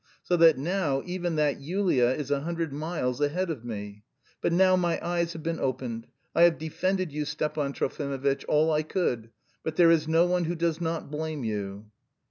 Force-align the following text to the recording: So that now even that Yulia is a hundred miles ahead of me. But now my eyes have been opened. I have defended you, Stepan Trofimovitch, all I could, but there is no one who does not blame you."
So 0.23 0.35
that 0.37 0.57
now 0.57 1.03
even 1.05 1.35
that 1.35 1.59
Yulia 1.61 2.09
is 2.15 2.31
a 2.31 2.39
hundred 2.39 2.73
miles 2.73 3.21
ahead 3.21 3.51
of 3.51 3.63
me. 3.63 4.01
But 4.41 4.51
now 4.51 4.75
my 4.75 4.99
eyes 5.05 5.33
have 5.33 5.43
been 5.43 5.59
opened. 5.59 6.07
I 6.33 6.41
have 6.41 6.57
defended 6.57 7.11
you, 7.11 7.23
Stepan 7.23 7.71
Trofimovitch, 7.73 8.43
all 8.47 8.71
I 8.71 8.81
could, 8.81 9.29
but 9.61 9.75
there 9.75 9.91
is 9.91 10.07
no 10.07 10.25
one 10.25 10.45
who 10.45 10.55
does 10.55 10.81
not 10.81 11.11
blame 11.11 11.43
you." 11.43 11.91